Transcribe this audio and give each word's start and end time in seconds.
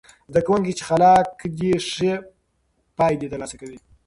زده 0.31 0.41
کوونکي 0.45 0.71
چې 0.77 0.83
خلاق 0.89 1.27
دي، 1.57 1.71
ښه 1.91 2.13
پایلې 2.97 3.27
ترلاسه 3.33 3.55
کوي. 3.61 3.77